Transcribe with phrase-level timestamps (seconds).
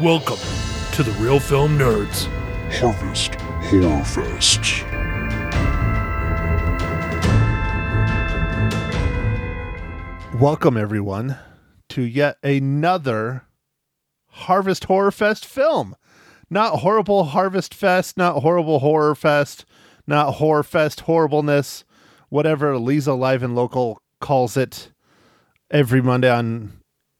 [0.00, 0.38] Welcome
[0.92, 2.26] to the Real Film Nerds.
[2.78, 4.84] Harvest Horror Fest.
[10.40, 11.36] Welcome, everyone,
[11.88, 13.42] to yet another
[14.28, 15.96] Harvest Horror Fest film.
[16.48, 19.64] Not horrible Harvest Fest, not horrible Horror Fest,
[20.06, 21.84] not Horror Fest horribleness,
[22.28, 24.92] whatever Lisa Live and Local calls it
[25.72, 26.77] every Monday on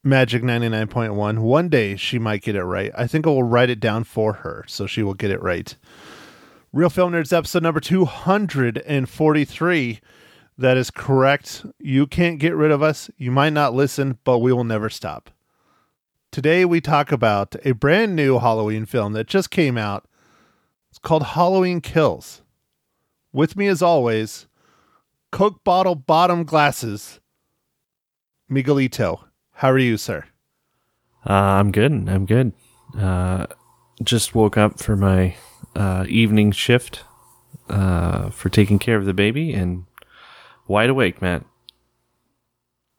[0.08, 1.40] Magic 99.1.
[1.40, 2.90] One day she might get it right.
[2.96, 5.74] I think I will write it down for her so she will get it right.
[6.72, 10.00] Real Film Nerds episode number 243.
[10.56, 11.66] That is correct.
[11.78, 13.10] You can't get rid of us.
[13.18, 15.28] You might not listen, but we will never stop.
[16.32, 20.06] Today we talk about a brand new Halloween film that just came out.
[20.88, 22.40] It's called Halloween Kills.
[23.30, 24.46] With me as always,
[25.30, 27.20] Coke bottle bottom glasses,
[28.50, 29.27] Miguelito.
[29.58, 30.24] How are you, sir?
[31.28, 31.90] Uh, I'm good.
[31.90, 32.52] I'm good.
[32.96, 33.46] Uh,
[34.04, 35.34] just woke up for my
[35.74, 37.02] uh, evening shift
[37.68, 39.86] uh, for taking care of the baby and
[40.68, 41.44] wide awake, Matt.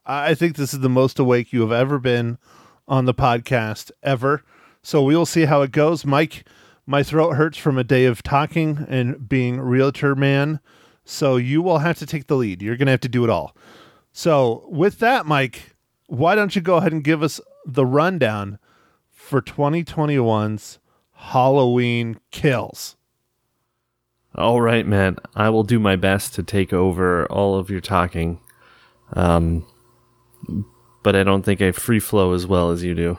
[0.06, 2.38] I think this is the most awake you have ever been
[2.90, 4.44] on the podcast ever.
[4.84, 6.04] So we will see how it goes.
[6.04, 6.46] Mike,
[6.86, 10.60] my throat hurts from a day of talking and being realtor man.
[11.06, 12.62] So you will have to take the lead.
[12.62, 13.56] You're going to have to do it all.
[14.12, 15.78] So with that, Mike,
[16.10, 18.58] why don't you go ahead and give us the rundown
[19.12, 20.80] for 2021's
[21.14, 22.96] Halloween kills?
[24.34, 25.18] All right, man.
[25.36, 28.40] I will do my best to take over all of your talking.
[29.14, 29.66] Um,
[31.04, 33.18] but I don't think I free flow as well as you do.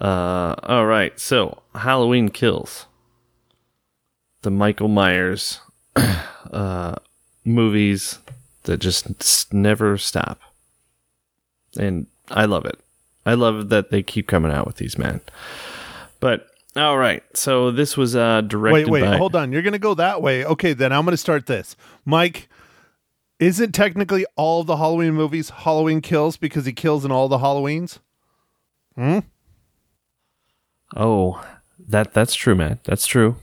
[0.00, 1.18] Uh, all right.
[1.20, 2.86] So, Halloween kills.
[4.40, 5.60] The Michael Myers
[6.50, 6.94] uh,
[7.44, 8.20] movies
[8.62, 10.40] that just never stop.
[11.78, 12.78] And I love it.
[13.26, 15.20] I love that they keep coming out with these, man.
[16.20, 17.22] But all right.
[17.34, 19.52] So this was uh directed Wait, wait, by hold on.
[19.52, 20.44] You're going to go that way.
[20.44, 21.76] Okay, then I'm going to start this.
[22.04, 22.48] Mike,
[23.38, 27.98] isn't technically all the Halloween movies Halloween kills because he kills in all the Halloweens?
[28.94, 29.20] Hmm?
[30.96, 31.44] Oh,
[31.88, 32.80] that that's true, man.
[32.84, 33.36] That's true.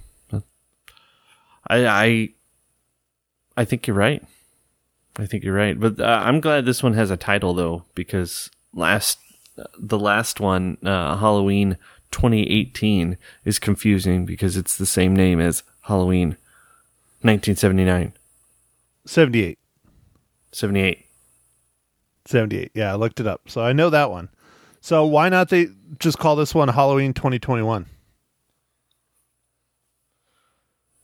[1.67, 2.29] I I
[3.57, 4.23] I think you're right.
[5.17, 5.79] I think you're right.
[5.79, 9.19] But uh, I'm glad this one has a title though because last
[9.77, 11.77] the last one, uh, Halloween
[12.11, 16.37] 2018 is confusing because it's the same name as Halloween
[17.21, 18.13] 1979,
[19.05, 19.57] 78.
[20.51, 21.05] 78.
[22.25, 22.71] 78.
[22.73, 23.41] Yeah, I looked it up.
[23.47, 24.29] So I know that one.
[24.81, 25.69] So why not they
[25.99, 27.85] just call this one Halloween 2021?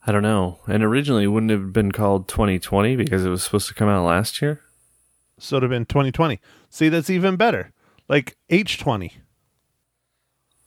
[0.06, 0.58] I don't know.
[0.66, 4.04] And originally it wouldn't have been called 2020 because it was supposed to come out
[4.06, 4.60] last year.
[5.38, 6.40] So it would have been 2020.
[6.70, 7.72] See, that's even better.
[8.08, 9.12] Like H20.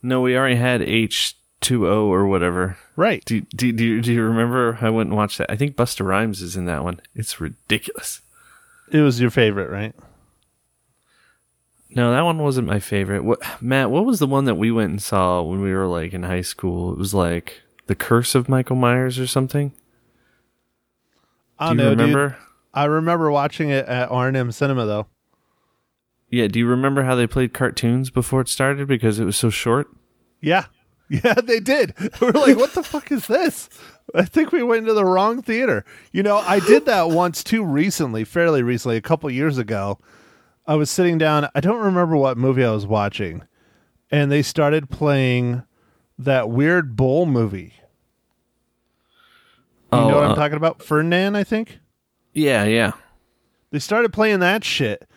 [0.02, 2.78] No, we already had H2O or whatever.
[2.96, 3.24] Right.
[3.26, 4.78] Do, do, do, you- do you remember?
[4.82, 5.52] I went and watched that.
[5.52, 7.00] I think Busta Rhymes is in that one.
[7.16, 8.22] It's ridiculous.
[8.92, 9.94] It was your favorite, right?
[11.90, 13.24] No, that one wasn't my favorite.
[13.24, 16.14] What, Matt, what was the one that we went and saw when we were like
[16.14, 16.92] in high school?
[16.92, 19.74] It was like The Curse of Michael Myers or something.
[21.60, 22.00] I Do don't you know, dude.
[22.16, 22.38] remember?
[22.74, 25.08] I remember watching it at R&M Cinema, though.
[26.30, 29.50] Yeah, do you remember how they played cartoons before it started because it was so
[29.50, 29.88] short?
[30.42, 30.66] Yeah.
[31.10, 31.94] Yeah, they did.
[32.00, 33.70] We were like, what the fuck is this?
[34.14, 35.86] I think we went into the wrong theater.
[36.12, 40.00] You know, I did that once too recently, fairly recently, a couple years ago.
[40.66, 43.44] I was sitting down, I don't remember what movie I was watching,
[44.12, 45.64] and they started playing
[46.18, 47.74] that weird bull movie.
[49.94, 50.84] You know what I'm uh, talking about?
[50.84, 51.80] Ferdinand, I think.
[52.34, 52.92] Yeah, yeah.
[53.72, 55.08] They started playing that shit.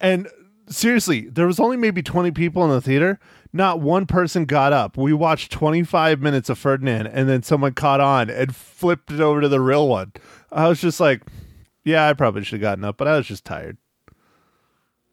[0.00, 0.28] And
[0.68, 3.20] seriously, there was only maybe 20 people in the theater.
[3.52, 4.96] Not one person got up.
[4.96, 9.40] We watched 25 minutes of Ferdinand and then someone caught on and flipped it over
[9.40, 10.12] to the real one.
[10.50, 11.22] I was just like,
[11.84, 13.78] yeah, I probably should have gotten up, but I was just tired.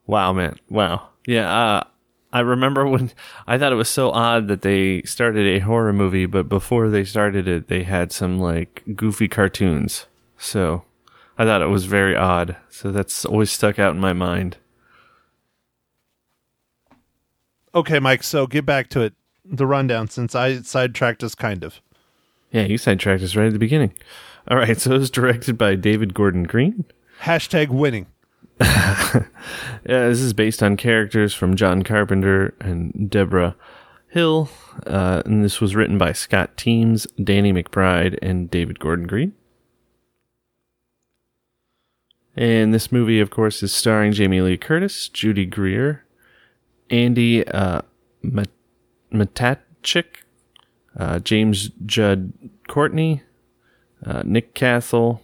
[0.08, 0.58] Wow, man.
[0.70, 1.10] Wow.
[1.26, 1.84] Yeah, uh,
[2.36, 3.12] I remember when
[3.48, 7.06] I thought it was so odd that they started a horror movie, but before they
[7.06, 10.06] started it, they had some like goofy cartoons.
[10.38, 10.84] So
[11.38, 12.58] I thought it was very odd.
[12.70, 14.58] So that's always stuck out in my mind.
[17.74, 19.14] Okay, Mike, so get back to it.
[19.46, 21.80] The rundown since I sidetracked us kind of.
[22.52, 23.94] Yeah, you sidetracked us right at the beginning.
[24.50, 26.84] All right, so it was directed by David Gordon Green.
[27.22, 28.08] Hashtag winning.
[29.88, 33.56] Yeah, this is based on characters from John Carpenter and Debra
[34.08, 34.50] Hill,
[34.88, 39.34] uh, and this was written by Scott Teems, Danny McBride, and David Gordon Green.
[42.36, 46.04] And this movie, of course, is starring Jamie Lee Curtis, Judy Greer,
[46.90, 47.82] Andy uh,
[50.98, 52.34] uh, James Jude
[52.68, 53.22] Courtney,
[54.04, 55.22] uh, Nick Castle,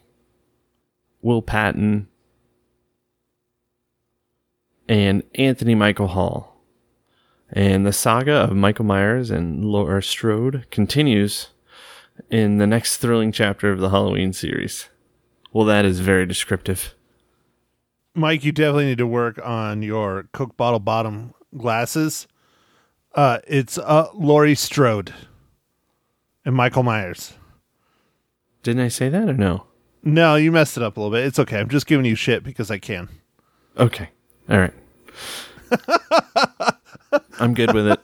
[1.23, 2.07] Will Patton,
[4.91, 6.57] and Anthony Michael Hall.
[7.49, 11.47] And the saga of Michael Myers and Laura Strode continues
[12.29, 14.89] in the next thrilling chapter of the Halloween series.
[15.53, 16.93] Well, that is very descriptive.
[18.13, 22.27] Mike, you definitely need to work on your Coke bottle bottom glasses.
[23.15, 25.13] Uh, it's uh, Laurie Strode
[26.43, 27.31] and Michael Myers.
[28.61, 29.67] Didn't I say that or no?
[30.03, 31.25] No, you messed it up a little bit.
[31.25, 31.59] It's okay.
[31.59, 33.07] I'm just giving you shit because I can.
[33.77, 34.09] Okay.
[34.49, 34.73] All right.
[37.39, 37.99] I'm good with it.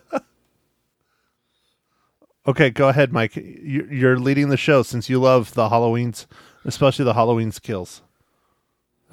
[2.48, 3.36] Okay, go ahead, Mike.
[3.36, 6.28] You- You're leading the show since you love the Halloween's,
[6.66, 8.02] especially the Halloween's kills.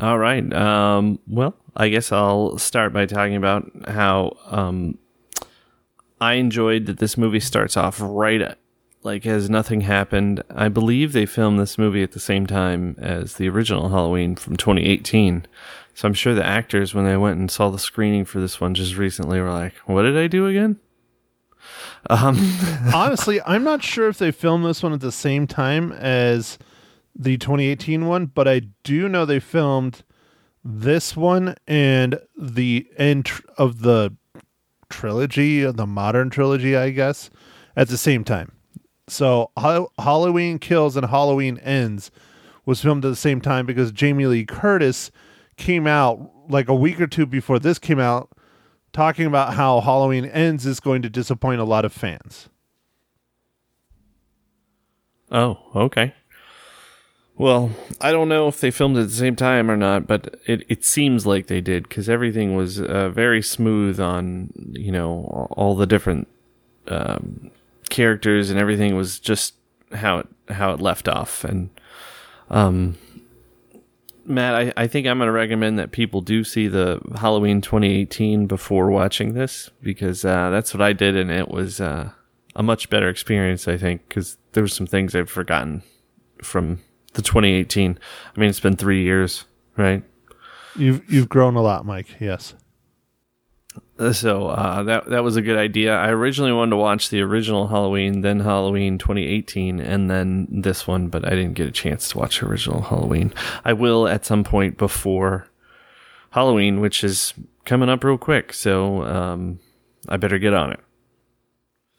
[0.01, 0.53] All right.
[0.53, 4.99] Um, well, I guess I'll start by talking about how um,
[6.21, 8.59] I enjoyed that this movie starts off right at,
[9.05, 10.43] like as nothing happened.
[10.51, 14.57] I believe they filmed this movie at the same time as the original Halloween from
[14.57, 15.47] 2018.
[15.93, 18.75] So I'm sure the actors, when they went and saw the screening for this one
[18.75, 20.81] just recently, were like, "What did I do again?"
[22.11, 22.37] Um,
[22.95, 26.59] Honestly, I'm not sure if they filmed this one at the same time as
[27.15, 30.03] the 2018 one, but I do know they filmed
[30.65, 34.17] this one and the end of the
[34.89, 37.31] trilogy, the modern trilogy, I guess,
[37.77, 38.54] at the same time.
[39.09, 42.11] So Hall- Halloween Kills and Halloween Ends
[42.67, 45.11] was filmed at the same time because Jamie Lee Curtis
[45.57, 48.31] came out like a week or two before this came out
[48.93, 52.49] talking about how Halloween Ends is going to disappoint a lot of fans.
[55.31, 56.15] Oh, okay.
[57.37, 60.65] Well, I don't know if they filmed at the same time or not, but it,
[60.69, 65.75] it seems like they did because everything was uh, very smooth on, you know, all
[65.75, 66.29] the different
[66.87, 67.51] um,
[67.95, 69.55] characters and everything was just
[69.93, 71.45] how it how it left off.
[71.45, 71.71] And
[72.51, 72.99] um,
[74.27, 78.47] Matt, I, I think I'm going to recommend that people do see the Halloween 2018
[78.47, 82.11] before watching this because uh, that's what I did, and it was uh,
[82.57, 83.69] a much better experience.
[83.69, 85.85] I think because there were some things I've forgotten
[86.43, 86.81] from
[87.13, 87.99] the 2018.
[88.37, 89.45] I mean, it's been three years,
[89.77, 90.03] right?
[90.77, 92.17] You've you've grown a lot, Mike.
[92.19, 92.55] Yes.
[93.99, 95.95] Uh, So uh, that that was a good idea.
[95.97, 101.09] I originally wanted to watch the original Halloween, then Halloween 2018, and then this one,
[101.09, 103.33] but I didn't get a chance to watch the original Halloween.
[103.65, 105.49] I will at some point before
[106.31, 108.53] Halloween, which is coming up real quick.
[108.53, 109.61] So um,
[110.09, 110.81] I better get on it.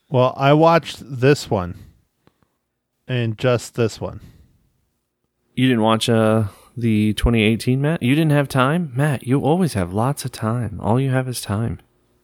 [0.10, 1.80] Well, I watched this one
[3.08, 4.20] and just this one.
[5.56, 6.46] You didn't watch uh,
[6.78, 8.02] the 2018, Matt?
[8.04, 9.26] You didn't have time, Matt.
[9.26, 10.80] You always have lots of time.
[10.82, 11.80] All you have is time.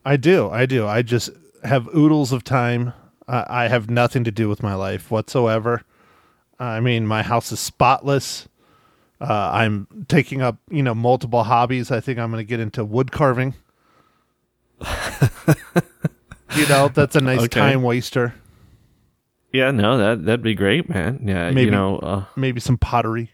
[0.05, 0.49] I do.
[0.49, 0.87] I do.
[0.87, 1.29] I just
[1.63, 2.93] have oodles of time.
[3.27, 5.83] I I have nothing to do with my life whatsoever.
[6.59, 8.47] I mean, my house is spotless.
[9.19, 11.91] Uh, I'm taking up, you know, multiple hobbies.
[11.91, 13.53] I think I'm going to get into wood carving.
[16.55, 17.59] you know, that's a nice Okay.
[17.59, 18.33] time waster.
[19.53, 21.21] Yeah, no, that that'd be great, man.
[21.25, 21.65] Yeah, Maybe.
[21.65, 21.97] you know.
[21.99, 23.31] Uh, Maybe some pottery.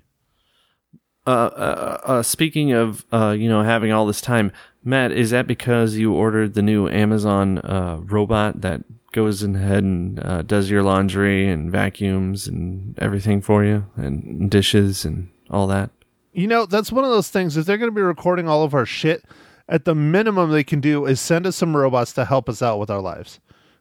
[1.27, 4.51] Uh, uh, uh, speaking of, uh, you know, having all this time,
[4.84, 10.48] Matt, is that because you ordered the new Amazon uh, robot that goes ahead and
[10.48, 15.89] does your laundry and vacuums and everything for you and dishes and all that?
[16.34, 17.57] You know, that's one of those things.
[17.57, 19.25] If they're going to be recording all of our shit,
[19.69, 22.79] at the minimum they can do is send us some robots to help us out
[22.79, 23.39] with our lives.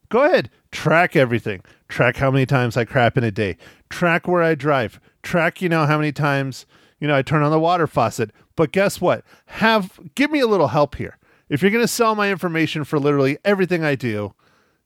[0.09, 1.63] Go ahead, track everything.
[1.89, 3.57] Track how many times I crap in a day.
[3.89, 5.01] Track where I drive.
[5.23, 6.67] Track, you know, how many times,
[7.01, 8.31] you know, I turn on the water faucet.
[8.55, 9.25] But guess what?
[9.47, 11.19] Have give me a little help here.
[11.49, 14.35] If you're going to sell my information for literally everything I do,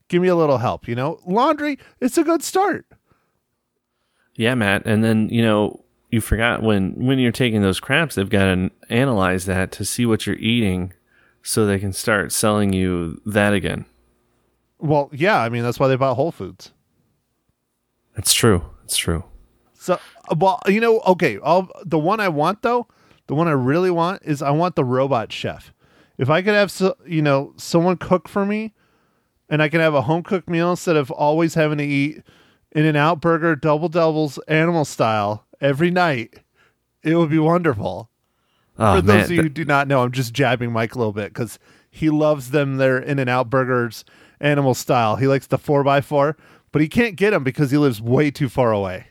[0.09, 1.21] give me a little help, you know?
[1.27, 2.85] Laundry, it's a good start.
[4.35, 4.87] Yeah, Matt.
[4.87, 8.71] And then you know you forgot when when you're taking those craps, they've got to
[8.89, 10.93] analyze that to see what you're eating,
[11.43, 13.87] so they can start selling you that again.
[14.79, 16.73] Well, yeah, I mean, that's why they bought Whole Foods.
[18.17, 18.65] That's true.
[18.83, 19.25] That's true.
[19.81, 19.95] So,
[20.31, 21.39] uh, well, you know, okay.
[21.43, 22.87] I'll, the one I want though,
[23.29, 25.73] the one I really want is I want the robot chef.
[26.19, 28.75] If I could have, so, you know, someone cook for me,
[29.49, 32.23] and I can have a home cooked meal instead of always having to eat
[32.73, 36.41] in and out burger, double doubles, animal style every night,
[37.03, 38.11] it would be wonderful.
[38.79, 41.15] Oh, for those of you who do not know, I'm just jabbing Mike a little
[41.15, 41.59] bit because
[41.91, 42.77] he loves them.
[42.77, 44.05] Their in and out burgers,
[44.41, 45.17] animal style.
[45.17, 46.37] He likes the four by four,
[46.71, 49.07] but he can't get them because he lives way too far away.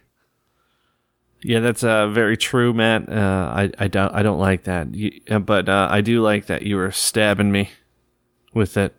[1.41, 3.10] Yeah, that's uh, very true, Matt.
[3.10, 6.48] Uh, I I don't I don't like that, you, uh, but uh, I do like
[6.48, 7.69] that you were stabbing me
[8.53, 8.93] with it.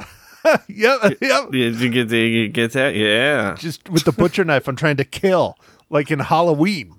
[0.68, 1.50] yep, yep.
[1.50, 2.94] Did you get, did you get that?
[2.94, 3.54] Yeah.
[3.58, 5.56] Just with the butcher knife, I'm trying to kill,
[5.88, 6.94] like in Halloween.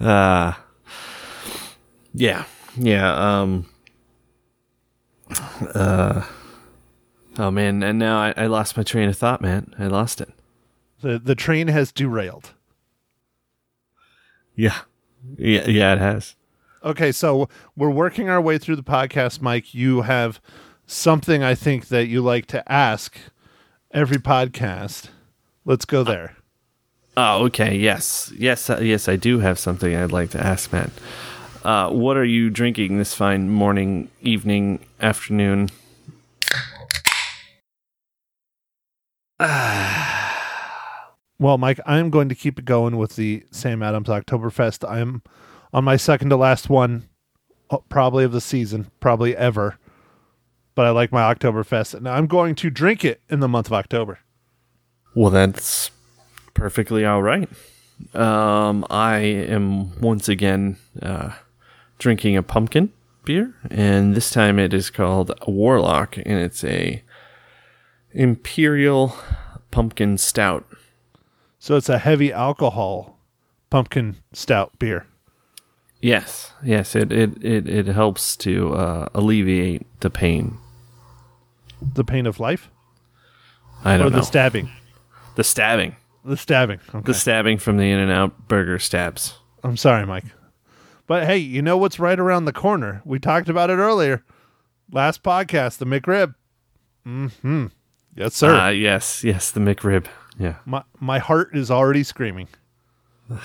[0.00, 0.52] Uh
[2.14, 2.44] yeah.
[2.76, 3.40] Yeah.
[3.40, 3.66] Um
[5.74, 6.24] uh
[7.38, 9.74] Oh man, and now I, I lost my train of thought, man.
[9.78, 10.30] I lost it.
[11.00, 12.52] The the train has derailed.
[14.54, 14.80] Yeah.
[15.36, 16.34] Yeah, yeah, it has.
[16.84, 19.72] Okay, so we're working our way through the podcast, Mike.
[19.72, 20.40] You have
[20.86, 23.16] something I think that you like to ask
[23.92, 25.08] every podcast.
[25.64, 26.36] Let's go there.
[27.16, 27.76] Oh, okay.
[27.76, 29.08] Yes, yes, uh, yes.
[29.08, 30.90] I do have something I'd like to ask, Matt.
[31.62, 35.68] Uh, what are you drinking this fine morning, evening, afternoon?
[41.42, 44.88] Well, Mike, I'm going to keep it going with the Sam Adams Oktoberfest.
[44.88, 45.24] I'm
[45.72, 47.08] on my second to last one,
[47.68, 49.76] uh, probably of the season, probably ever.
[50.76, 53.72] But I like my Oktoberfest, and I'm going to drink it in the month of
[53.72, 54.20] October.
[55.16, 55.90] Well, that's
[56.54, 57.48] perfectly all right.
[58.14, 61.30] Um, I am once again uh,
[61.98, 62.92] drinking a pumpkin
[63.24, 67.02] beer, and this time it is called Warlock, and it's a
[68.12, 69.16] imperial
[69.72, 70.64] pumpkin stout.
[71.62, 73.20] So it's a heavy alcohol
[73.70, 75.06] pumpkin stout beer.
[76.00, 80.58] Yes, yes, it it it, it helps to uh, alleviate the pain.
[81.80, 82.68] The pain of life,
[83.84, 84.70] I don't the know stabbing,
[85.36, 86.80] the stabbing, the stabbing.
[86.88, 87.04] Okay.
[87.04, 89.38] the stabbing from the In and Out burger stabs.
[89.62, 90.24] I'm sorry, Mike.
[91.06, 93.02] But hey, you know what's right around the corner?
[93.04, 94.24] We talked about it earlier.
[94.90, 96.34] Last podcast, the McRib.
[97.04, 97.66] Hmm.
[98.16, 98.52] Yes, sir.
[98.52, 100.08] Ah, yes, yes, the McRib.
[100.38, 102.48] Yeah, my my heart is already screaming.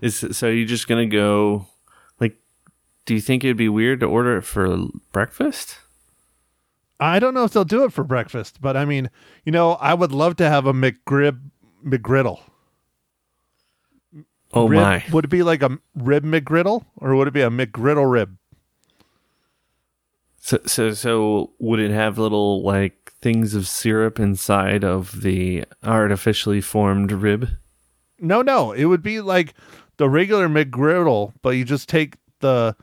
[0.00, 1.66] is so you're just gonna go?
[2.20, 2.36] Like,
[3.06, 5.78] do you think it'd be weird to order it for breakfast?
[7.00, 9.10] I don't know if they'll do it for breakfast, but I mean,
[9.44, 11.40] you know, I would love to have a McRib
[11.84, 12.40] McGriddle.
[14.54, 15.04] Oh Rib- my!
[15.10, 18.36] Would it be like a rib McGriddle or would it be a McGriddle rib?
[20.38, 26.60] So, so, so would it have little like things of syrup inside of the artificially
[26.60, 27.48] formed rib?
[28.18, 29.54] No, no, it would be like
[29.96, 32.76] the regular McGriddle, but you just take the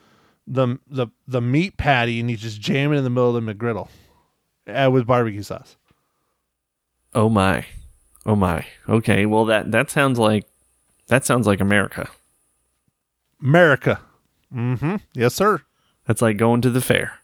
[0.48, 3.54] the the the meat patty and you just jam it in the middle of the
[3.54, 3.90] McGriddle
[4.68, 5.78] uh, with barbecue sauce.
[7.14, 7.66] Oh my!
[8.26, 8.66] Oh my!
[8.88, 10.46] Okay, well that that sounds like
[11.08, 12.10] that sounds like America.
[13.42, 14.02] America.
[14.54, 14.98] Mm-hmm.
[15.14, 15.62] Yes, sir.
[16.06, 17.19] That's like going to the fair.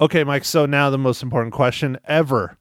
[0.00, 0.44] Okay, Mike.
[0.44, 2.56] So now the most important question ever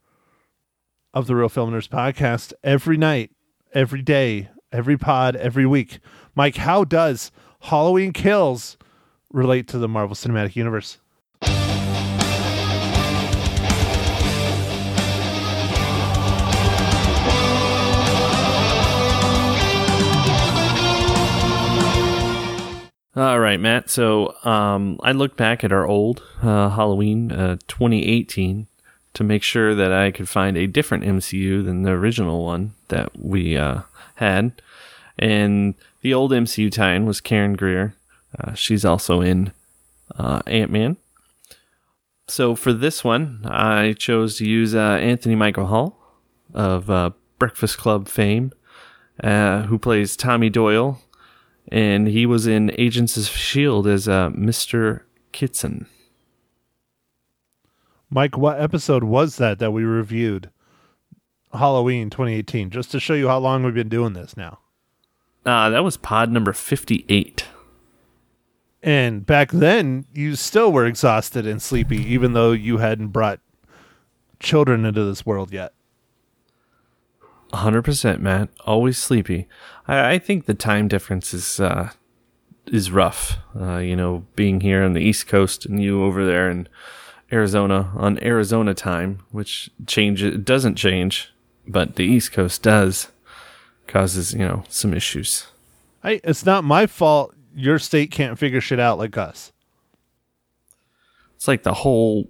[1.14, 2.52] of the Real Film Nerds podcast.
[2.64, 3.30] Every night,
[3.74, 6.00] every day, every pod, every week.
[6.36, 8.76] Mike, how does Halloween Kills
[9.32, 10.98] relate to the Marvel Cinematic Universe?
[23.18, 23.90] All right, Matt.
[23.90, 28.68] So um, I looked back at our old uh, Halloween uh, 2018
[29.16, 33.18] to make sure that I could find a different MCU than the original one that
[33.18, 33.82] we uh,
[34.18, 34.62] had.
[35.18, 37.96] And the old MCU tie-in was Karen Greer.
[38.40, 39.52] Uh, she's also in
[40.16, 40.98] uh, Ant Man.
[42.28, 45.98] So for this one, I chose to use uh, Anthony Michael Hall
[46.54, 48.52] of Breakfast Club fame,
[49.24, 51.02] who plays Tommy Doyle,
[51.70, 55.88] and he was in Agents of Shield as uh, Mister Kitson.
[58.10, 60.50] Mike, what episode was that that we reviewed?
[61.54, 64.60] Halloween 2018, just to show you how long we've been doing this now.
[65.46, 67.46] Uh, that was pod number fifty-eight.
[68.84, 73.40] And back then, you still were exhausted and sleepy, even though you hadn't brought
[74.40, 75.74] children into this world yet.
[77.54, 78.50] hundred percent, Matt.
[78.66, 79.48] Always sleepy.
[79.88, 81.92] I, I think the time difference is uh,
[82.68, 83.38] is rough.
[83.60, 86.68] Uh, you know, being here on the East Coast and you over there in
[87.32, 91.34] Arizona on Arizona time, which changes doesn't change,
[91.68, 93.10] but the East Coast does,
[93.88, 95.48] causes you know some issues.
[96.04, 99.52] Hey, it's not my fault your state can't figure shit out like us.
[101.36, 102.30] It's like the whole.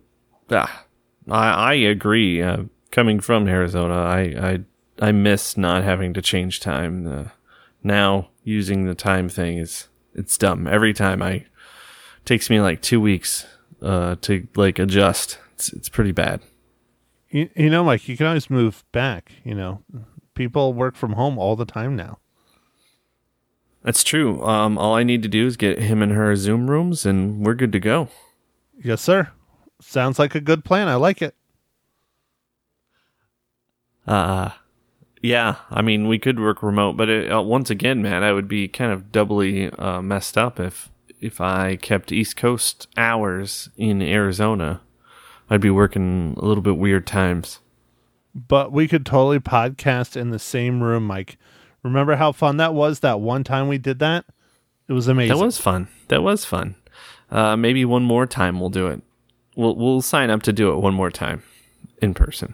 [0.49, 0.85] Ah,
[1.29, 2.41] I I agree.
[2.41, 4.19] Uh, coming from Arizona, I
[4.99, 7.07] I I miss not having to change time.
[7.07, 7.23] Uh,
[7.83, 10.67] now using the time thing is it's dumb.
[10.67, 11.45] Every time I
[12.25, 13.45] takes me like two weeks
[13.81, 15.39] uh, to like adjust.
[15.53, 16.41] It's it's pretty bad.
[17.29, 19.31] You, you know, Mike, you can always move back.
[19.43, 19.83] You know,
[20.33, 22.19] people work from home all the time now.
[23.83, 24.43] That's true.
[24.43, 27.53] Um, all I need to do is get him and her Zoom rooms, and we're
[27.53, 28.09] good to go.
[28.83, 29.29] Yes, sir.
[29.81, 30.87] sounds like a good plan.
[30.87, 31.35] I like it.
[34.05, 34.51] Uh,
[35.21, 35.55] yeah.
[35.69, 38.67] I mean, we could work remote, but it, uh, once again, man, I would be
[38.67, 44.81] kind of doubly uh, messed up if if I kept East Coast hours in Arizona.
[45.49, 47.59] I'd be working a little bit weird times.
[48.35, 51.37] But we could totally podcast in the same room, Mike.
[51.81, 54.25] Remember how fun that was that one time we did that?
[54.87, 55.35] It was amazing.
[55.35, 55.87] That was fun.
[56.09, 56.75] That was fun.
[57.31, 59.01] Uh, maybe one more time we'll do it.
[59.55, 61.43] We'll we'll sign up to do it one more time
[62.01, 62.53] in person.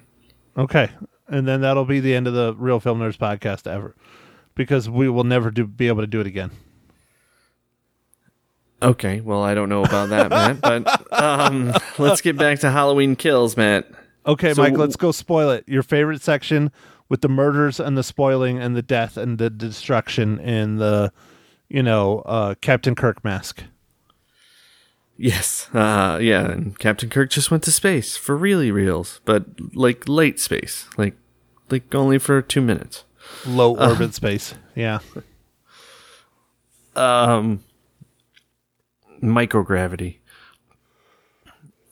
[0.58, 0.90] Okay.
[1.28, 3.96] And then that'll be the end of the Real Film Nerds podcast ever.
[4.56, 6.52] Because we will never do be able to do it again.
[8.82, 10.30] Okay, well I don't know about that,
[10.62, 13.88] Matt, but um, let's get back to Halloween Kills, Matt.
[14.26, 15.64] Okay, So- Mike, let's go spoil it.
[15.68, 16.72] Your favorite section
[17.08, 21.12] with the murders and the spoiling and the death and the destruction and the,
[21.70, 23.64] you know, uh, Captain Kirk mask.
[25.16, 30.08] Yes, uh, yeah, and Captain Kirk just went to space for really reals, but like
[30.10, 31.16] late space, like
[31.70, 33.04] like only for two minutes.
[33.46, 34.56] Low orbit space.
[34.76, 35.00] Yeah.
[36.96, 37.64] Um,
[39.22, 40.18] microgravity.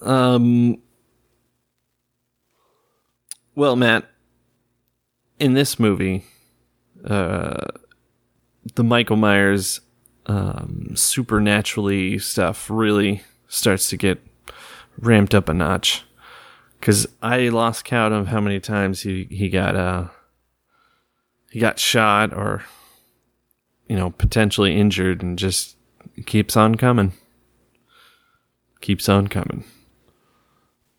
[0.02, 0.82] Um.
[3.54, 4.10] Well, Matt,
[5.40, 6.26] in this movie,
[7.06, 7.68] uh,
[8.76, 9.82] the Michael Myers
[10.32, 14.26] um, supernaturally stuff really starts to get
[14.98, 16.04] ramped up a notch.
[16.80, 20.08] Because I lost count of how many times he he got uh
[21.52, 22.64] he got shot or
[23.88, 25.76] you know potentially injured and just
[26.26, 27.12] keeps on coming,
[28.80, 29.66] keeps on coming.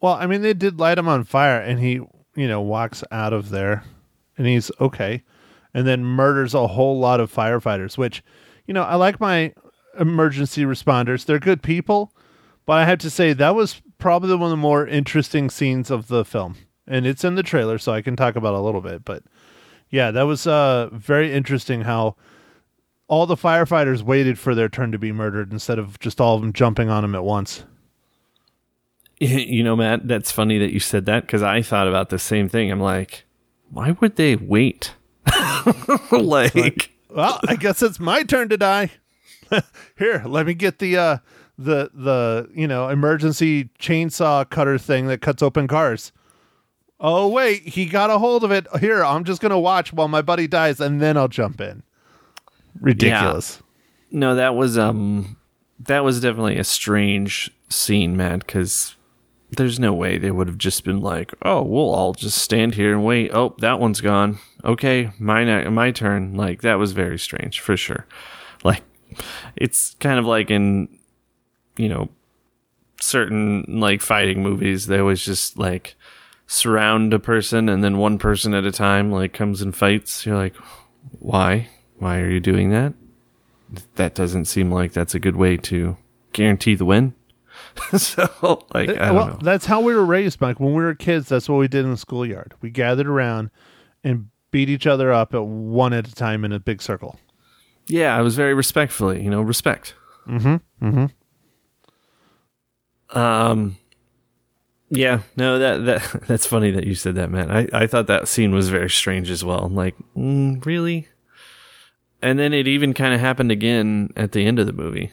[0.01, 2.01] Well, I mean, they did light him on fire, and he,
[2.35, 3.85] you know, walks out of there,
[4.37, 5.23] and he's okay,
[5.73, 7.97] and then murders a whole lot of firefighters.
[7.97, 8.23] Which,
[8.67, 9.55] you know, I like my
[9.99, 12.13] emergency responders; they're good people,
[12.67, 16.09] but I have to say that was probably one of the more interesting scenes of
[16.09, 18.81] the film, and it's in the trailer, so I can talk about it a little
[18.81, 19.05] bit.
[19.05, 19.23] But
[19.91, 22.17] yeah, that was uh, very interesting how
[23.09, 26.41] all the firefighters waited for their turn to be murdered instead of just all of
[26.41, 27.65] them jumping on him at once.
[29.21, 32.49] You know, Matt, that's funny that you said that because I thought about the same
[32.49, 32.73] thing.
[32.73, 33.25] I'm like,
[33.71, 34.95] why would they wait?
[36.11, 38.91] like, well, I guess it's my turn to die.
[39.99, 41.17] Here, let me get the uh
[41.59, 46.13] the the you know emergency chainsaw cutter thing that cuts open cars.
[47.01, 48.67] Oh wait, he got a hold of it.
[48.81, 51.83] Here, I'm just gonna watch while my buddy dies, and then I'll jump in.
[52.81, 53.63] Ridiculous.
[54.11, 55.37] no, that was um,
[55.79, 58.39] that was definitely a strange scene, man.
[58.39, 58.97] because
[59.57, 62.93] there's no way they would have just been like, oh, we'll all just stand here
[62.93, 63.31] and wait.
[63.35, 64.39] Oh, that one's gone.
[64.65, 66.37] Okay, my uh, my turn.
[66.37, 68.07] Like that was very strange for sure.
[68.65, 68.83] Like
[69.57, 70.89] it's kind of like in
[71.77, 72.09] you know
[73.01, 75.97] certain like fighting movies they always just like
[76.47, 80.37] surround a person and then one person at a time like comes and fights you're
[80.37, 80.55] like
[81.19, 82.93] why why are you doing that
[83.97, 85.97] that doesn't seem like that's a good way to
[86.33, 87.15] guarantee the win
[87.97, 90.59] so like i don't well, know that's how we were raised, Mike.
[90.59, 92.55] When we were kids, that's what we did in the schoolyard.
[92.61, 93.51] We gathered around
[94.03, 97.19] and beat each other up at one at a time in a big circle.
[97.89, 99.95] yeah i was very respectfully you know respect
[100.29, 100.87] Mm-hmm.
[100.87, 101.07] Mm-hmm.
[103.19, 103.77] Um.
[104.91, 107.51] Yeah, no that that that's funny that you said that, man.
[107.51, 109.65] I I thought that scene was very strange as well.
[109.65, 111.09] I'm like, mm, really?
[112.23, 115.11] And then it even kind of happened again at the end of the movie.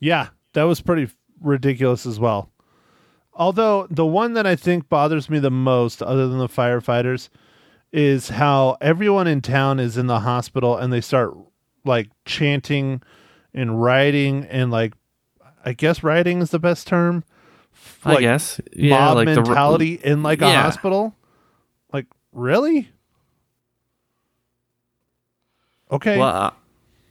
[0.00, 2.50] Yeah, that was pretty ridiculous as well.
[3.34, 7.28] Although the one that I think bothers me the most, other than the firefighters,
[7.92, 11.34] is how everyone in town is in the hospital and they start
[11.84, 13.02] like chanting
[13.52, 14.94] and rioting and like
[15.64, 17.22] I guess rioting is the best term.
[18.04, 20.62] I guess, yeah, mob like the- mentality in like a Yeah.
[20.62, 21.14] hospital.
[21.92, 22.90] Like really?
[25.90, 26.18] Okay.
[26.18, 26.50] Well, uh,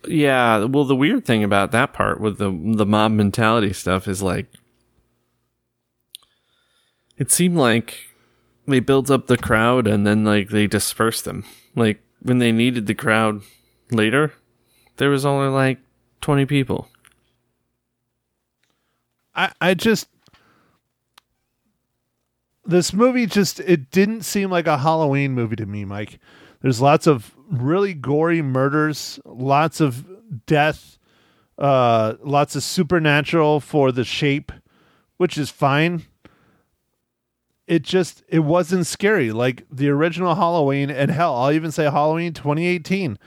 [0.08, 0.63] yeah.
[0.65, 4.48] Well, the weird thing about that part with the the mob mentality stuff is like,
[7.17, 8.11] it seemed like
[8.67, 11.43] they built up the crowd and then like they dispersed them.
[11.76, 13.41] Like when they needed the crowd
[13.91, 14.34] later,
[14.97, 15.80] there was only like
[16.21, 16.88] twenty people.
[19.34, 20.08] I, I just
[22.65, 26.19] this movie just it didn't seem like a Halloween movie to me, Mike.
[26.62, 30.06] There's lots of really gory murders, lots of
[30.45, 31.00] death,
[31.58, 34.52] uh, lots of supernatural for the shape,
[35.17, 36.06] which is fine.
[37.71, 42.34] It just it wasn't scary like the original Halloween, and hell, I'll even say Halloween
[42.34, 43.17] 2018.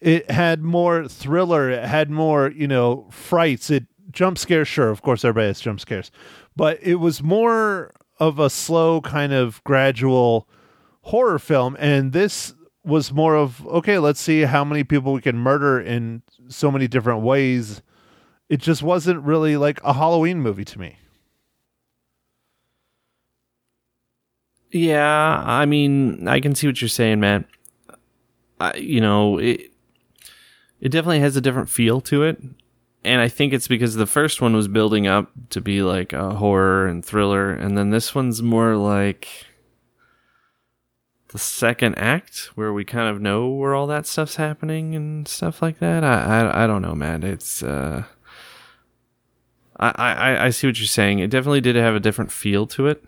[0.00, 1.68] It had more thriller.
[1.68, 3.68] It had more, you know, frights.
[3.68, 6.10] It jump scares, sure, of course, everybody has jump scares,
[6.56, 10.48] but it was more of a slow kind of gradual
[11.02, 15.36] horror film and this was more of okay let's see how many people we can
[15.36, 17.82] murder in so many different ways
[18.48, 20.96] it just wasn't really like a halloween movie to me
[24.72, 27.44] Yeah, I mean, I can see what you're saying, man.
[28.58, 29.70] I, you know, it
[30.80, 32.40] it definitely has a different feel to it,
[33.04, 36.36] and I think it's because the first one was building up to be like a
[36.36, 39.28] horror and thriller, and then this one's more like
[41.28, 45.60] the second act where we kind of know where all that stuff's happening and stuff
[45.60, 46.02] like that.
[46.02, 47.22] I I, I don't know, man.
[47.24, 48.04] It's uh,
[49.78, 51.18] I, I I see what you're saying.
[51.18, 53.04] It definitely did have a different feel to it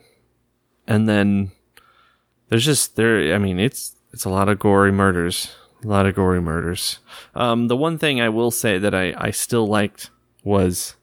[0.87, 1.51] and then
[2.49, 6.15] there's just there i mean it's it's a lot of gory murders a lot of
[6.15, 6.99] gory murders.
[7.35, 10.11] Um the one thing i will say that i i still liked
[10.43, 10.97] was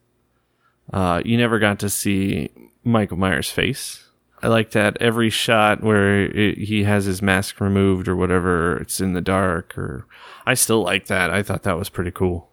[0.92, 2.50] uh you never got to see
[2.84, 4.08] michael myers face.
[4.44, 9.00] I liked that every shot where it, he has his mask removed or whatever it's
[9.00, 10.06] in the dark or
[10.46, 11.30] i still like that.
[11.30, 12.50] I thought that was pretty cool.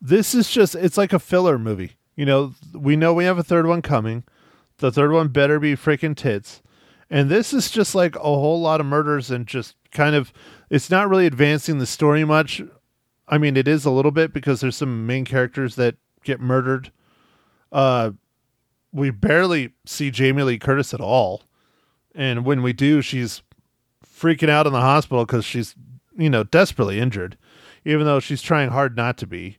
[0.00, 1.96] This is just it's like a filler movie.
[2.14, 4.22] You know we know we have a third one coming
[4.80, 6.62] the third one better be freaking tits.
[7.08, 10.32] And this is just like a whole lot of murders and just kind of
[10.68, 12.62] it's not really advancing the story much.
[13.28, 16.92] I mean, it is a little bit because there's some main characters that get murdered.
[17.72, 18.12] Uh
[18.92, 21.42] we barely see Jamie Lee Curtis at all.
[22.14, 23.42] And when we do, she's
[24.04, 25.74] freaking out in the hospital cuz she's,
[26.16, 27.36] you know, desperately injured
[27.84, 29.58] even though she's trying hard not to be.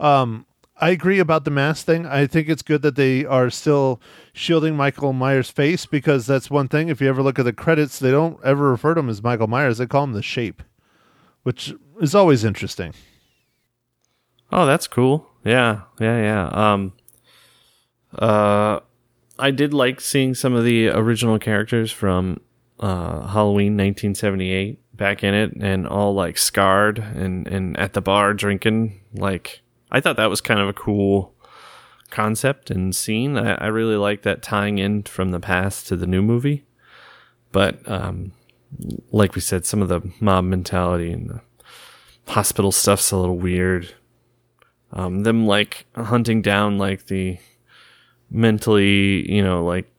[0.00, 0.46] Um
[0.80, 2.06] I agree about the mask thing.
[2.06, 4.00] I think it's good that they are still
[4.32, 6.88] shielding Michael Myers' face because that's one thing.
[6.88, 9.48] If you ever look at the credits, they don't ever refer to him as Michael
[9.48, 9.78] Myers.
[9.78, 10.62] They call him the Shape,
[11.42, 12.94] which is always interesting.
[14.52, 15.28] Oh, that's cool.
[15.44, 16.72] Yeah, yeah, yeah.
[16.72, 16.92] Um,
[18.16, 18.80] uh,
[19.38, 22.40] I did like seeing some of the original characters from
[22.78, 28.32] uh, Halloween 1978 back in it, and all like scarred and and at the bar
[28.34, 31.34] drinking like I thought that was kind of a cool
[32.10, 33.36] concept and scene.
[33.36, 36.64] I, I really like that tying in from the past to the new movie.
[37.52, 38.32] But um,
[39.10, 41.40] like we said, some of the mob mentality and the
[42.26, 43.94] hospital stuff's a little weird.
[44.92, 47.38] Um, them like hunting down like the
[48.30, 49.90] mentally, you know, like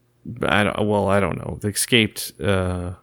[0.43, 2.93] I don't, well, I don't know, the escaped uh,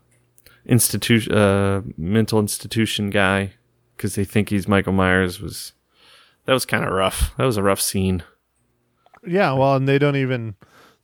[0.65, 3.53] institution, uh, mental institution guy
[3.97, 5.73] because they think he's Michael Myers was
[6.47, 7.37] that was kind of rough.
[7.37, 8.23] That was a rough scene.
[9.27, 10.55] Yeah, well, and they don't even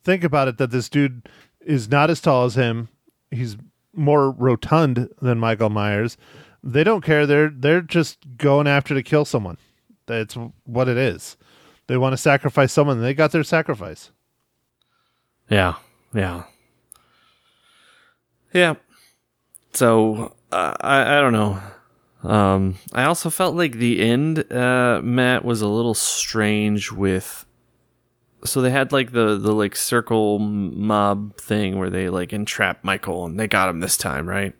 [0.03, 1.29] think about it that this dude
[1.61, 2.89] is not as tall as him.
[3.31, 3.57] He's
[3.93, 6.17] more rotund than Michael Myers.
[6.63, 7.25] They don't care.
[7.25, 9.57] They're they're just going after to kill someone.
[10.05, 11.37] That's what it is.
[11.87, 13.01] They want to sacrifice someone.
[13.01, 14.11] They got their sacrifice.
[15.49, 15.75] Yeah,
[16.13, 16.43] yeah,
[18.53, 18.75] yeah.
[19.73, 21.61] So uh, I I don't know.
[22.23, 27.45] Um, I also felt like the end, uh, Matt was a little strange with.
[28.45, 33.25] So they had like the the like circle mob thing where they like entrap Michael
[33.25, 34.53] and they got him this time, right?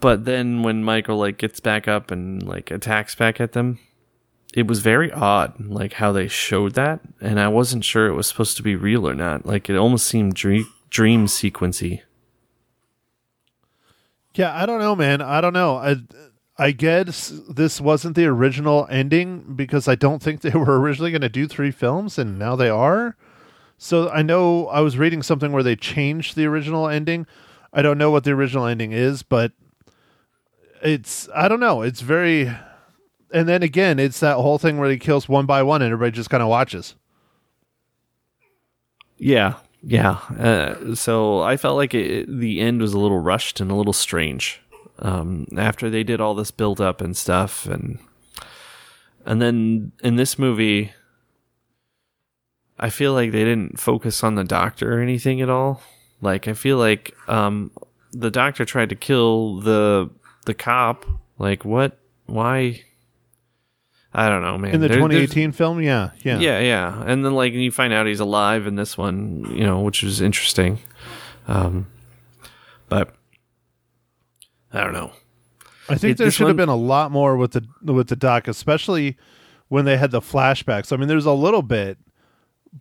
[0.00, 3.80] But then when Michael like gets back up and like attacks back at them,
[4.54, 8.26] it was very odd, like how they showed that, and I wasn't sure it was
[8.26, 9.44] supposed to be real or not.
[9.44, 12.02] Like it almost seemed dream dream sequency.
[14.34, 15.20] Yeah, I don't know, man.
[15.20, 15.76] I don't know.
[15.76, 15.96] I
[16.58, 21.22] I guess this wasn't the original ending because I don't think they were originally going
[21.22, 23.16] to do three films, and now they are.
[23.76, 27.26] So I know I was reading something where they changed the original ending.
[27.72, 29.52] I don't know what the original ending is, but
[30.82, 31.82] it's I don't know.
[31.82, 32.50] It's very,
[33.32, 36.16] and then again, it's that whole thing where he kills one by one, and everybody
[36.16, 36.96] just kind of watches.
[39.16, 40.18] Yeah, yeah.
[40.36, 43.92] Uh, so I felt like it, the end was a little rushed and a little
[43.92, 44.60] strange
[45.00, 47.98] um, after they did all this build up and stuff and
[49.26, 50.92] and then in this movie
[52.78, 55.82] I feel like they didn't focus on the doctor or anything at all.
[56.20, 57.72] Like I feel like um,
[58.12, 60.10] the doctor tried to kill the
[60.46, 61.04] the cop.
[61.38, 61.98] Like what?
[62.26, 62.82] Why?
[64.14, 64.74] I don't know, man.
[64.74, 67.02] In the There- 2018 film, yeah, yeah, yeah, yeah.
[67.04, 70.20] And then like you find out he's alive in this one, you know, which was
[70.20, 70.78] interesting.
[71.46, 71.86] Um,
[72.88, 73.14] but
[74.72, 75.12] I don't know.
[75.88, 78.16] I think It- there should one- have been a lot more with the with the
[78.16, 79.16] doc, especially
[79.68, 80.92] when they had the flashbacks.
[80.92, 81.98] I mean, there's a little bit,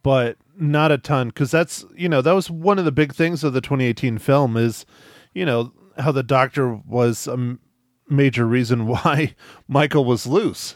[0.03, 3.43] but not a ton, because that's you know that was one of the big things
[3.43, 4.85] of the 2018 film is,
[5.33, 7.59] you know, how the doctor was a m-
[8.09, 9.35] major reason why
[9.67, 10.75] Michael was loose.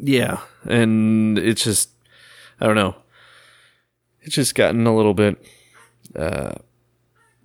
[0.00, 1.90] Yeah, and it's just
[2.60, 2.96] I don't know.
[4.22, 5.36] It's just gotten a little bit
[6.16, 6.54] uh,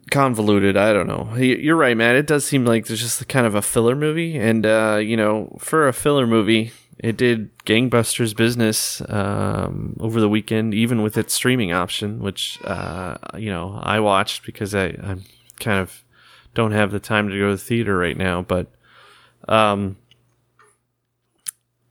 [0.10, 0.78] convoluted.
[0.78, 1.36] I don't know.
[1.36, 2.15] You're right, man.
[2.15, 5.56] It does seem like there's just kind of a filler movie, and uh, you know,
[5.60, 11.34] for a filler movie, it did gangbusters business um, over the weekend, even with its
[11.34, 15.24] streaming option, which uh, you know I watched because I I'm
[15.60, 16.04] kind of
[16.54, 18.67] don't have the time to go to the theater right now, but
[19.48, 19.98] um,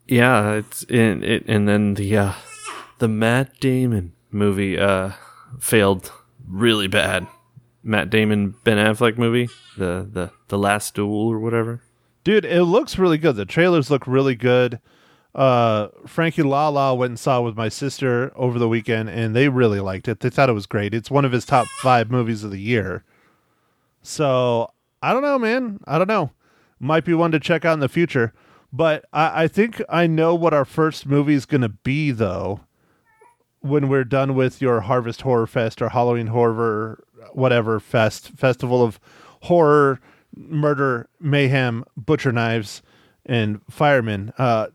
[0.06, 2.32] yeah, it's in it, and then the uh,
[2.98, 5.12] the Matt Damon movie uh
[5.58, 6.12] failed
[6.46, 7.26] really bad.
[7.82, 11.80] Matt Damon Ben Affleck movie, the the the Last Duel or whatever.
[12.24, 13.36] Dude, it looks really good.
[13.36, 14.80] The trailers look really good.
[15.34, 19.48] Uh, Frankie Lala went and saw it with my sister over the weekend, and they
[19.48, 20.20] really liked it.
[20.20, 20.94] They thought it was great.
[20.94, 23.04] It's one of his top five movies of the year.
[24.02, 25.80] So I don't know, man.
[25.86, 26.32] I don't know.
[26.80, 28.32] Might be one to check out in the future.
[28.72, 32.60] But I, I think I know what our first movie is going to be, though,
[33.60, 38.98] when we're done with your Harvest Horror Fest or Halloween Horror, whatever fest, festival of
[39.42, 40.00] horror,
[40.36, 42.82] murder, mayhem, butcher knives,
[43.26, 44.32] and firemen.
[44.38, 44.68] Uh,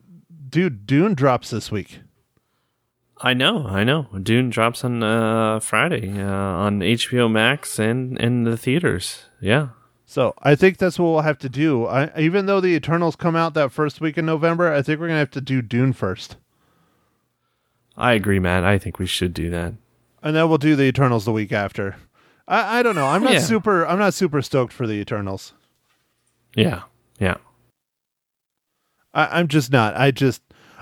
[0.50, 2.00] dude, Dune drops this week.
[3.22, 4.08] I know, I know.
[4.22, 9.26] Dune drops on uh, Friday uh, on HBO Max and in the theaters.
[9.40, 9.70] Yeah,
[10.06, 11.86] So I think that's what we'll have to do.
[11.86, 15.08] I, even though the Eternals come out that first week in November, I think we're
[15.08, 16.38] gonna have to do Dune first,
[17.96, 18.64] I agree, Matt.
[18.64, 19.76] I think we should do that.
[20.24, 21.96] and then we'll do the Eternals the week after.
[22.48, 23.08] I, I don't know.
[23.08, 23.40] I'm not Yeah.
[23.40, 23.86] super.
[23.88, 25.54] I'm not super stoked for the Eternals.
[26.56, 26.84] Yeah,
[27.20, 27.38] yeah.
[29.14, 29.96] I, I'm just not.
[29.96, 30.42] I just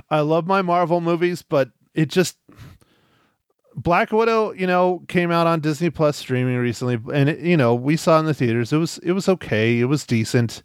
[0.09, 2.37] I love my Marvel movies, but it just
[3.75, 7.73] Black Widow, you know, came out on Disney Plus streaming recently, and it, you know
[7.75, 8.73] we saw in the theaters.
[8.73, 9.79] It was it was okay.
[9.79, 10.63] It was decent,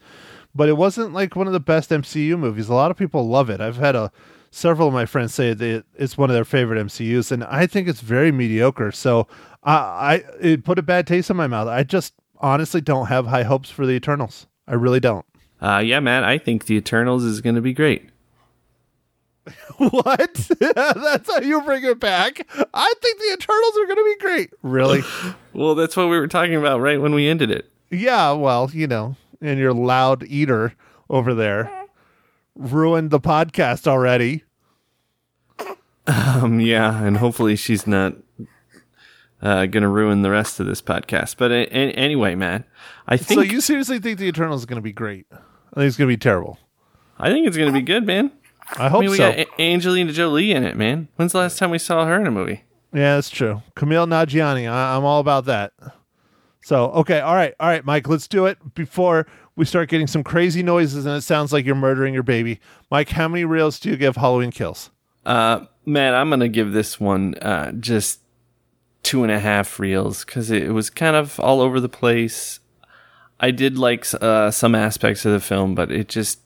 [0.54, 2.68] but it wasn't like one of the best MCU movies.
[2.68, 3.60] A lot of people love it.
[3.60, 4.10] I've had a
[4.56, 7.88] several of my friends say that it's one of their favorite MCUs, and I think
[7.88, 8.90] it's very mediocre.
[8.90, 9.28] So
[9.62, 11.68] I, I it put a bad taste in my mouth.
[11.68, 14.46] I just honestly don't have high hopes for the Eternals.
[14.66, 15.26] I really don't.
[15.60, 16.24] Uh, yeah, Matt.
[16.24, 18.08] I think the Eternals is going to be great.
[19.78, 20.34] What?
[20.58, 22.46] that's how you bring it back.
[22.74, 24.50] I think the Eternals are going to be great.
[24.62, 25.02] Really?
[25.52, 27.70] Well, that's what we were talking about right when we ended it.
[27.90, 28.32] yeah.
[28.32, 30.74] Well, you know, and your loud eater
[31.08, 31.86] over there
[32.54, 34.42] ruined the podcast already.
[36.06, 38.14] Um, yeah, and hopefully she's not
[39.42, 41.36] uh, going to ruin the rest of this podcast.
[41.36, 42.64] But a- a- anyway, man,
[43.06, 45.26] I think so you seriously think the Eternals is going to be great?
[45.32, 45.36] I
[45.80, 46.58] think it's going to be terrible.
[47.18, 48.30] I think it's going to be good, man.
[48.78, 49.30] I I hope mean, we so.
[49.30, 51.08] got A- Angelina Jolie in it, man.
[51.16, 52.62] When's the last time we saw her in a movie?
[52.92, 53.62] yeah, that's true.
[53.74, 54.70] Kumail Nanjiani.
[54.70, 55.72] I- I'm all about that.
[56.62, 57.20] So, okay.
[57.20, 57.54] All right.
[57.60, 61.22] All right, Mike, let's do it before we start getting some crazy noises and it
[61.22, 62.58] sounds like you're murdering your baby.
[62.90, 64.90] Mike, how many reels do you give Halloween Kills?
[65.24, 68.20] Uh, Matt, I'm going to give this one uh, just
[69.04, 72.58] two and a half reels because it, was kind of all over the place.
[73.38, 76.40] I did like uh, some aspects of the film, but it just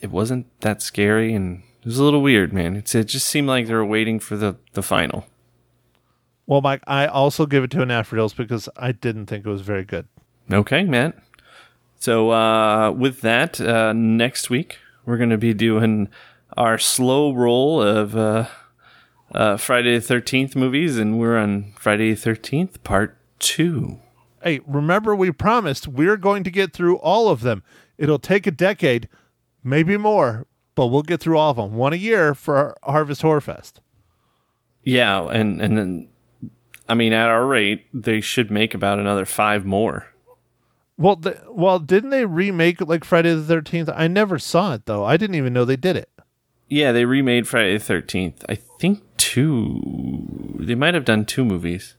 [0.00, 2.76] it wasn't that scary and it was a little weird, man.
[2.76, 5.26] It's, it just seemed like they were waiting for the, the final.
[6.46, 9.44] Well, Mike, I also give it two and a half reels because I didn't think
[9.44, 10.06] it was very good.
[10.50, 11.16] Okay, Matt.
[11.98, 16.08] So uh, with that, uh, next week we're going to be doing
[16.56, 18.46] our slow roll of uh,
[19.34, 24.00] uh, Friday the Thirteenth movies, and we're on Friday the Thirteenth Part Two.
[24.42, 27.62] Hey, remember we promised we're going to get through all of them.
[27.96, 29.08] It'll take a decade,
[29.62, 31.74] maybe more, but we'll get through all of them.
[31.74, 33.80] One a year for Harvest Horror Fest.
[34.82, 36.08] Yeah, and and then
[36.88, 40.08] I mean, at our rate, they should make about another five more.
[40.98, 43.88] Well, the, well, didn't they remake like Friday the Thirteenth?
[43.94, 45.04] I never saw it though.
[45.04, 46.10] I didn't even know they did it.
[46.68, 48.44] Yeah, they remade Friday the Thirteenth.
[48.48, 50.56] I think two.
[50.58, 51.94] They might have done two movies,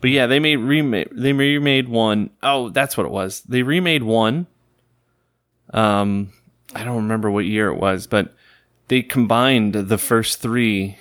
[0.00, 1.10] but yeah, they made remade.
[1.12, 2.30] They remade one.
[2.42, 3.42] Oh, that's what it was.
[3.42, 4.48] They remade one.
[5.72, 6.32] Um,
[6.74, 8.34] I don't remember what year it was, but
[8.88, 10.96] they combined the first three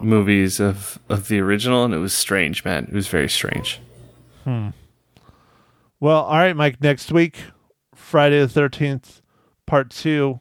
[0.00, 2.84] movies of of the original, and it was strange, man.
[2.84, 3.80] It was very strange.
[4.44, 4.68] Hmm.
[5.98, 6.80] Well, all right, Mike.
[6.80, 7.38] Next week,
[7.96, 9.22] Friday the Thirteenth,
[9.66, 10.40] Part Two.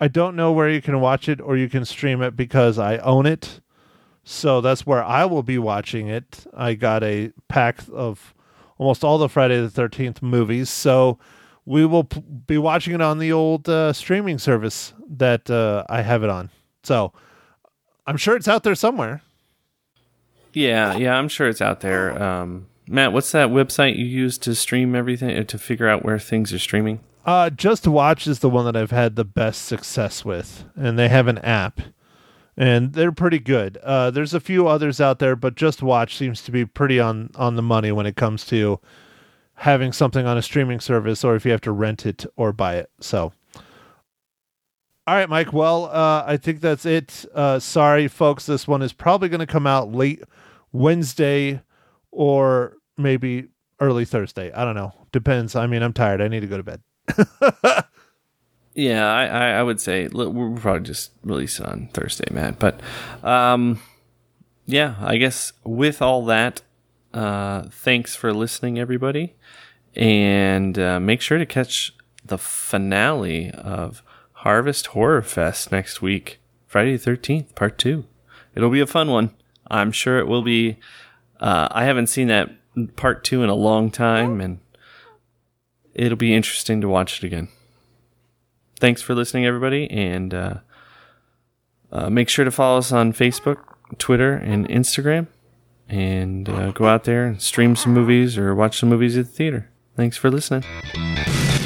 [0.00, 2.96] I don't know where you can watch it or you can stream it because I
[2.98, 3.60] own it.
[4.24, 6.46] So that's where I will be watching it.
[6.54, 8.34] I got a pack of
[8.78, 10.70] almost all the Friday the 13th movies.
[10.70, 11.18] So
[11.64, 16.02] we will p- be watching it on the old uh, streaming service that uh, I
[16.02, 16.50] have it on.
[16.82, 17.12] So
[18.06, 19.22] I'm sure it's out there somewhere.
[20.52, 22.20] Yeah, yeah, I'm sure it's out there.
[22.22, 26.18] Um, Matt, what's that website you use to stream everything uh, to figure out where
[26.18, 27.00] things are streaming?
[27.24, 31.28] Uh, JustWatch is the one that I've had the best success with, and they have
[31.28, 31.80] an app.
[32.56, 33.78] And they're pretty good.
[33.78, 37.56] Uh, there's a few others out there, but JustWatch seems to be pretty on on
[37.56, 38.78] the money when it comes to
[39.54, 42.76] having something on a streaming service, or if you have to rent it or buy
[42.76, 42.90] it.
[43.00, 43.32] So.
[45.04, 45.52] All right, Mike.
[45.52, 47.24] Well, uh, I think that's it.
[47.34, 48.46] Uh, sorry, folks.
[48.46, 50.22] This one is probably going to come out late
[50.70, 51.60] Wednesday
[52.12, 53.48] or maybe
[53.80, 54.52] early Thursday.
[54.52, 54.92] I don't know.
[55.10, 55.56] Depends.
[55.56, 56.20] I mean, I'm tired.
[56.20, 57.84] I need to go to bed.
[58.74, 62.58] Yeah, I, I, would say we'll probably just release it on Thursday, Matt.
[62.58, 62.80] But
[63.22, 63.82] um,
[64.64, 66.62] yeah, I guess with all that,
[67.12, 69.34] uh, thanks for listening, everybody,
[69.94, 76.92] and uh, make sure to catch the finale of Harvest Horror Fest next week, Friday
[76.92, 78.06] the thirteenth, part two.
[78.54, 79.34] It'll be a fun one.
[79.70, 80.78] I'm sure it will be.
[81.38, 82.50] Uh, I haven't seen that
[82.96, 84.60] part two in a long time, and
[85.92, 87.48] it'll be interesting to watch it again
[88.82, 90.54] thanks for listening, everybody, and uh,
[91.92, 93.58] uh, make sure to follow us on Facebook,
[93.96, 95.28] Twitter, and Instagram,
[95.88, 99.30] and uh, go out there and stream some movies or watch some movies at the
[99.30, 99.70] theater.
[99.96, 100.64] Thanks for listening.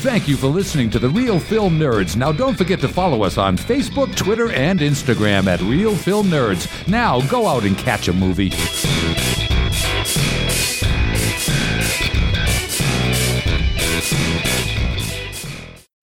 [0.02, 2.16] Thank you for listening to the Real Film Nerds.
[2.16, 6.87] Now, don't forget to follow us on Facebook, Twitter, and Instagram at Real Film Nerds.
[6.87, 8.52] Now, go out and catch a movie.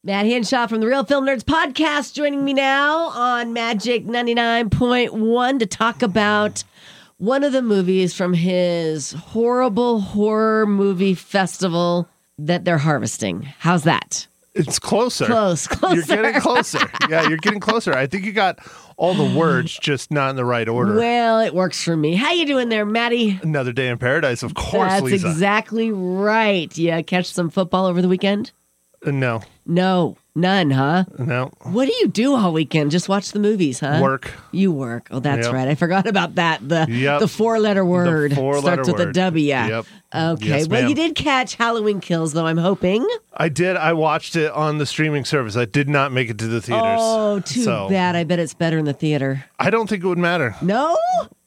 [0.05, 5.65] Matt Hinshaw from the Real Film Nerds podcast joining me now on Magic 99.1 to
[5.65, 6.65] talk about
[7.19, 13.43] one of the movies from his horrible horror movie festival that they're harvesting.
[13.59, 14.27] How's that?
[14.53, 15.25] It's closer.
[15.25, 15.95] Close, closer.
[15.95, 16.79] You're getting closer.
[17.09, 17.93] yeah, you're getting closer.
[17.93, 18.59] I think you got
[18.97, 20.95] all the words, just not in the right order.
[20.97, 22.15] Well, it works for me.
[22.15, 23.39] How you doing there, Maddie?
[23.41, 25.27] Another day in paradise, of course, That's Lisa.
[25.29, 26.77] exactly right.
[26.77, 28.51] Yeah, catch some football over the weekend?
[29.05, 31.05] No, No, none, huh?
[31.17, 31.51] no.
[31.63, 32.91] What do you do all weekend?
[32.91, 33.99] Just watch the movies, huh?
[34.01, 34.31] Work.
[34.51, 35.07] You work.
[35.11, 35.53] Oh, that's Yep.
[35.53, 35.67] right.
[35.67, 36.67] I forgot about that.
[36.67, 37.19] The Yep.
[37.21, 39.15] the four letter word four-letter starts with a word.
[39.15, 39.45] W.
[39.47, 39.85] Yep.
[40.15, 40.45] Okay.
[40.47, 42.45] Yes, well, you did catch Halloween Kills, though.
[42.45, 43.05] I'm hoping.
[43.35, 43.75] I did.
[43.77, 45.55] I watched it on the streaming service.
[45.57, 46.99] I did not make it to the theaters.
[47.01, 48.15] Oh, too so bad.
[48.15, 49.45] I bet it's better in the theater.
[49.59, 50.55] I don't think it would matter.
[50.61, 50.97] No.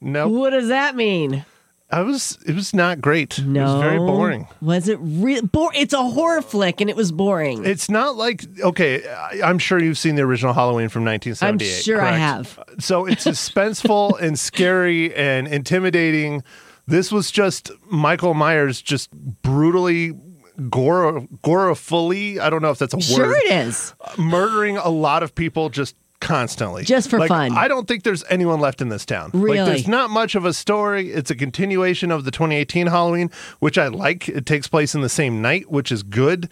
[0.01, 1.45] No, What does that mean?
[1.91, 2.37] I was.
[2.47, 3.39] It was not great.
[3.45, 3.61] No.
[3.61, 4.49] it was very boring.
[4.61, 5.43] Was it real?
[5.47, 7.65] Bor- it's a horror flick, and it was boring.
[7.65, 9.07] It's not like okay.
[9.09, 11.49] I- I'm sure you've seen the original Halloween from 1978.
[11.49, 11.85] I'm 1978.
[11.85, 12.59] sure I have.
[12.81, 16.43] So it's suspenseful and scary and intimidating.
[16.89, 19.11] This was just Michael Myers just
[19.43, 20.13] brutally
[20.71, 22.39] gore agorafully.
[22.39, 23.41] I don't know if that's a Sure, word.
[23.43, 23.95] Sure, it is.
[24.19, 25.95] Murdering a lot of people just
[26.27, 26.85] constantly.
[26.85, 27.53] Just for Like, fun.
[27.53, 29.31] I don't think there's anyone left in this town.
[29.33, 29.59] Really?
[29.61, 31.13] Like there's not much of a story.
[31.13, 34.29] It's a continuation of the 2018 Halloween, which I like.
[34.29, 36.49] It takes place in the same night, which is good.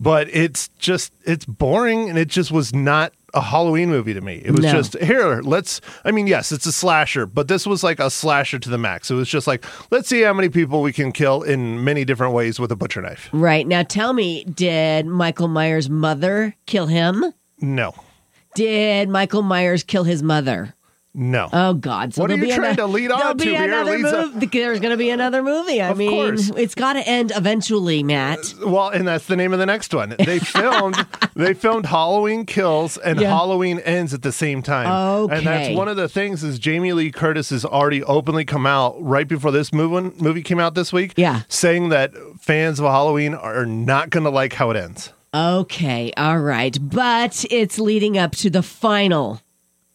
[0.00, 4.42] But it's just it's boring and it just was not a Halloween movie to me.
[4.44, 4.72] It was No.
[4.72, 8.58] just here, let's I mean, yes, it's a slasher, but this was like a slasher
[8.58, 9.10] to the max.
[9.12, 12.34] It was just like, let's see how many people we can kill in many different
[12.34, 13.28] ways with a butcher knife.
[13.32, 13.64] Right.
[13.66, 17.24] Now tell me, did Michael Myers' mother kill him?
[17.60, 17.94] No.
[18.54, 20.74] Did Michael Myers kill his mother?
[21.14, 21.50] No.
[21.52, 22.14] Oh God!
[22.14, 24.32] So What are you be trying to lead on to here, another Lisa?
[24.50, 25.78] There's going to be another movie.
[25.82, 26.48] I Of mean, course.
[26.56, 28.38] it's got to end eventually, Matt.
[28.62, 30.16] Uh, well, and that's the name of the next one.
[30.24, 30.96] They filmed
[31.36, 33.28] they filmed Halloween Kills and Yeah.
[33.28, 34.90] Halloween Ends at the same time.
[35.24, 35.36] Okay.
[35.36, 38.94] And that's one of the things is Jamie Lee Curtis has already openly come out
[38.98, 41.12] right before this movie movie came out this week.
[41.18, 41.42] Yeah.
[41.48, 45.12] Saying that fans of Halloween are not going to like how it ends.
[45.34, 49.40] Okay, all right, but it's leading up to the final.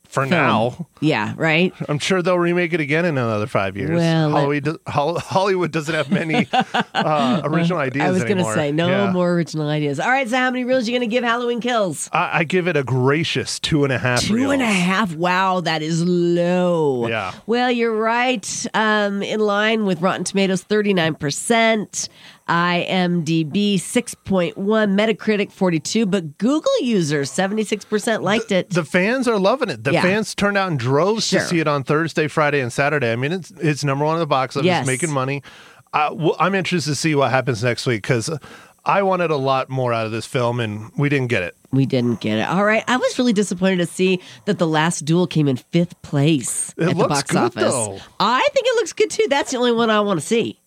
[0.07, 0.29] For film.
[0.31, 1.73] now, Yeah, right.
[1.89, 3.89] I'm sure they'll remake it again in another five years.
[3.91, 8.05] Well, Hollywood, Hol- Hollywood doesn't have many uh, original ideas.
[8.05, 9.11] I was going to say no Yeah.
[9.11, 9.99] more original ideas.
[9.99, 12.09] All right, so how many reels are you going to give Halloween Kills?
[12.13, 14.21] I, I give it a gracious two and a half.
[14.21, 15.13] Two and a half.
[15.13, 17.07] Wow, that is low.
[17.09, 17.33] Yeah.
[17.45, 18.65] Well, you're right.
[18.73, 22.07] Um, in line with Rotten Tomatoes, 39%.
[22.47, 28.69] IMDb 6.1, Metacritic 42, but Google users 76% liked it.
[28.69, 29.83] The fans are loving it.
[29.83, 30.01] The Yeah.
[30.01, 31.39] fans turned out in droves Sure.
[31.41, 33.11] to see it on Thursday, Friday, and Saturday.
[33.11, 34.85] I mean, it's it's number one in the box office, Yes.
[34.87, 35.43] making money.
[35.93, 38.29] Well, I'm interested to see what happens next week because
[38.85, 41.55] I wanted a lot more out of this film, and we didn't get it.
[41.73, 42.47] we didn't get it.
[42.47, 42.81] All right.
[42.87, 46.83] I was really disappointed to see that The Last Duel came in fifth place It
[46.89, 47.61] at the box good, office.
[47.61, 47.99] though.
[48.21, 49.25] I think it looks good too.
[49.29, 50.59] That's the only one I want to see.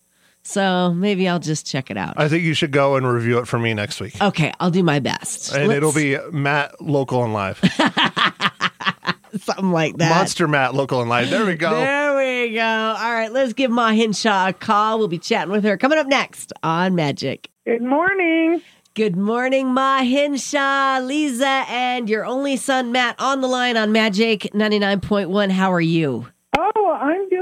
[0.43, 2.15] So maybe I'll just check it out.
[2.17, 4.83] I think you should go and review it for me next week, okay, I'll do
[4.83, 5.53] my best.
[5.55, 7.59] and Let's- it'll be Matt local and live,
[9.39, 10.11] something like that.
[10.11, 11.31] Monster Matt local and live.
[11.31, 11.71] There we go.
[11.71, 12.63] There we go.
[12.63, 14.99] All right, let's give Ma Hinshaw a call.
[14.99, 17.49] We'll be chatting with her coming up next on Magic.
[17.67, 18.63] Good morning.
[18.95, 24.43] Good morning, Ma Hinshaw, Lisa, and your only son, Matt, on the line on Magic
[24.53, 25.51] 99.1.
[25.53, 26.27] How are you?
[26.59, 27.40] Oh, I'm doing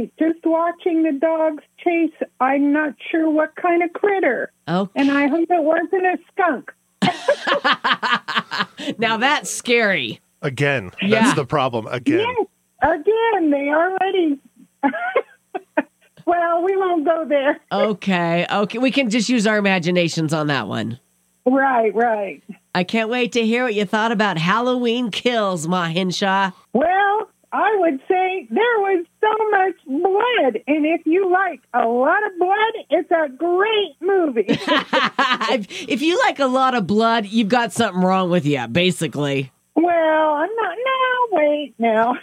[0.00, 0.16] great.
[0.34, 2.12] Just watching the dogs chase.
[2.40, 6.72] I'm not sure what kind of critter, Oh, and I hope it wasn't a skunk.
[8.98, 10.20] now that's scary.
[10.42, 11.20] Again, Yeah.
[11.22, 11.86] that's the problem.
[11.88, 12.20] Again.
[12.20, 12.46] Yes,
[12.82, 14.38] again, they already.
[16.26, 17.60] well, we won't go there.
[17.70, 18.78] Okay, okay.
[18.78, 20.98] We can just use our imaginations on that one.
[21.46, 22.42] Right, right.
[22.74, 26.52] I can't wait to hear what you thought about Halloween Kills, Ma Hinshaw.
[26.72, 32.24] Well, I would say there was so much blood, and if you like a lot
[32.26, 34.44] of blood, it's a great movie.
[34.48, 39.50] if, if you like a lot of blood, you've got something wrong with you, basically.
[39.74, 40.76] well, I'm not.
[40.84, 42.14] No, wait, now.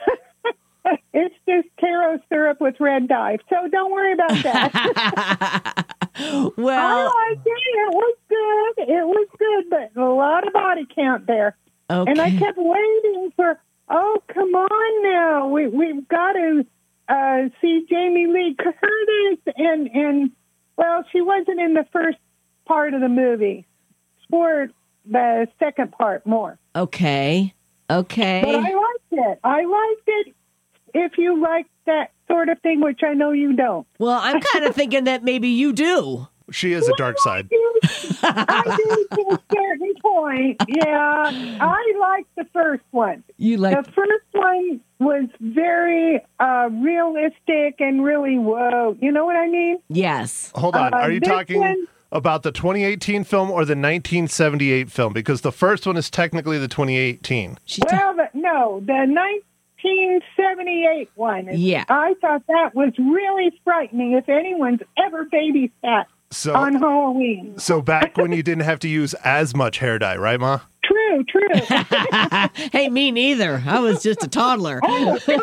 [1.14, 5.84] it's just Karo syrup with red dye, so don't worry about that.
[6.20, 7.52] Well, oh, I liked it.
[7.52, 8.90] It was good.
[8.90, 11.56] It was good, but a lot of body count there.
[11.92, 12.10] okay.
[12.10, 13.60] And I kept waiting for,
[13.90, 15.48] oh, come on now.
[15.48, 16.66] We, we've got to
[17.08, 19.54] uh, see Jamie Lee Curtis.
[19.56, 20.32] And, and,
[20.76, 22.18] well, she wasn't in the first
[22.66, 23.66] part of the movie.
[24.30, 24.68] For
[25.06, 26.60] the second part more.
[26.76, 27.54] okay.
[27.90, 28.42] Okay.
[28.44, 29.40] But I liked it.
[29.44, 30.36] I liked it
[30.94, 33.88] if you like that sort of thing, which I know you don't.
[33.98, 36.28] Well, I'm kind of thinking that maybe you do.
[36.52, 37.50] She is a dark side.
[38.24, 40.64] I do to a certain point.
[40.68, 43.24] Yeah, I liked the first one.
[43.38, 48.96] You like The first one was very uh, realistic and really whoa.
[49.02, 49.78] You know what I mean?
[49.90, 50.52] yes.
[50.56, 50.94] Hold on.
[50.94, 55.14] Uh, Are you talking one- about the 2018 film or the 1978 film?
[55.14, 57.60] Because the first one is technically the 2018.
[57.66, 59.06] She's Well, the, no, the
[59.84, 61.50] 1978 one.
[61.50, 61.84] is- Yeah.
[61.90, 64.14] I thought that was really frightening.
[64.14, 69.14] If anyone's ever babysat So, on Halloween, so back when you didn't have to use
[69.24, 70.60] as much hair dye, right, Ma?
[70.84, 71.48] true, true.
[72.74, 73.64] hey, me neither.
[73.66, 74.82] I was just a toddler.
[74.86, 75.38] okay.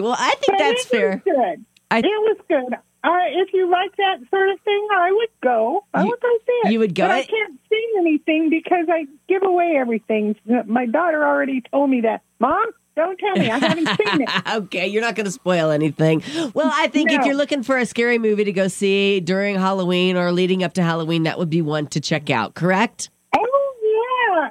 [0.00, 1.10] Well, I think But that's it fair.
[1.10, 1.64] Was good.
[1.90, 2.74] I- it was good.
[3.04, 5.84] Uh, if you like that sort of thing, I would go.
[5.92, 6.72] I You- would go see it.
[6.72, 7.02] you would go?
[7.04, 10.36] But I can't see anything because I give away everything.
[10.66, 12.22] My daughter already told me that.
[12.38, 12.64] Mom,
[12.96, 13.50] don't tell me.
[13.50, 14.28] I haven't seen it.
[14.54, 16.22] okay, you're not going to spoil anything.
[16.54, 20.16] Well, I think if you're looking for a scary movie to go see during Halloween
[20.16, 23.10] or leading up to Halloween, that would be one to check out, correct?
[23.36, 23.74] Oh,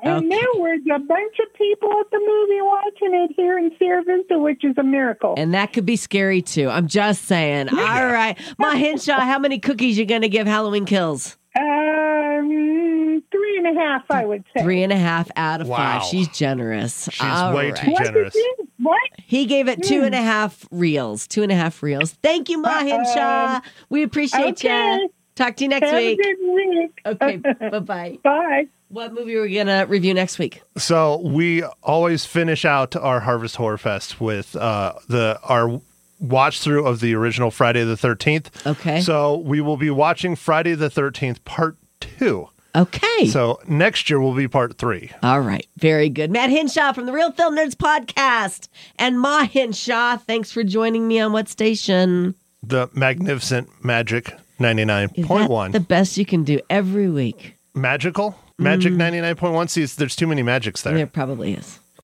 [0.03, 0.11] yeah.
[0.15, 0.29] And Okay.
[0.29, 4.37] there was a bunch of people at the movie watching it here in Sierra Vista,
[4.39, 5.35] which is a miracle.
[5.37, 6.69] And that could be scary too.
[6.69, 7.69] I'm just saying.
[7.69, 8.37] All right.
[8.57, 11.37] Ma Hinshaw, how many cookies you going to give Halloween Kills?
[11.55, 14.63] Um, three and a half, I would say.
[14.63, 15.77] Three and a half out of Wow.
[15.99, 16.03] five.
[16.03, 17.09] She's generous.
[17.11, 17.75] She's All way right.
[17.75, 18.33] too What generous.
[18.33, 18.99] did What?
[19.25, 21.27] He gave it two and a half reels.
[21.27, 22.11] Two and a half reels.
[22.23, 23.61] Thank you, Ma Hinshaw.
[23.89, 24.95] We appreciate Okay.
[24.97, 25.09] you.
[25.35, 26.19] Talk to you next Have week.
[26.19, 27.01] a good week.
[27.05, 27.37] Okay.
[27.69, 28.17] bye bye.
[28.23, 28.67] Bye.
[28.89, 30.61] What movie are we going to review next week?
[30.77, 35.81] So we always finish out our Harvest Horror Fest with uh, the our
[36.23, 38.65] watch through of the original Friday the 13th.
[38.65, 39.01] Okay.
[39.01, 42.49] So we will be watching Friday the 13th part 2.
[42.75, 43.27] Okay.
[43.27, 45.11] So next year will be part 3.
[45.21, 45.67] All right.
[45.77, 46.31] Very good.
[46.31, 48.67] Matt Hinshaw from the Real Film Nerds podcast
[48.97, 50.17] and Ma Hinshaw.
[50.17, 52.33] Thanks for joining me on what station?
[52.63, 55.71] The magnificent Magic 99.1.
[55.73, 57.55] the best you can do every week?
[57.75, 58.39] Magical?
[58.57, 59.35] Magic mm.
[59.35, 59.69] 99.1.
[59.69, 60.93] See, there's too many magics there.
[60.93, 61.79] There probably is.